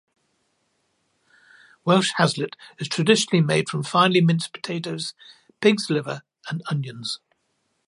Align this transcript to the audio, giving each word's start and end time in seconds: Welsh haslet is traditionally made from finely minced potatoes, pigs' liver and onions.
Welsh 1.85 2.11
haslet 2.17 2.55
is 2.79 2.87
traditionally 2.87 3.45
made 3.45 3.69
from 3.69 3.83
finely 3.83 4.19
minced 4.19 4.51
potatoes, 4.51 5.13
pigs' 5.59 5.91
liver 5.91 6.23
and 6.49 6.63
onions. 6.71 7.19